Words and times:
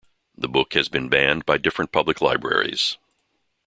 The 0.35 0.47
book 0.49 0.73
has 0.73 0.89
been 0.89 1.09
banned 1.09 1.45
by 1.45 1.59
different 1.59 1.91
public 1.91 2.21
libraries. 2.21 2.97